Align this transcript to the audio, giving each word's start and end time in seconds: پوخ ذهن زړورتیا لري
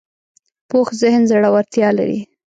پوخ 0.69 0.87
ذهن 1.01 1.21
زړورتیا 1.29 1.89
لري 1.97 2.19